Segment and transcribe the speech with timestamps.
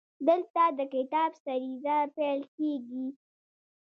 [0.27, 3.05] دلته د کتاب سریزه پیل کیږي.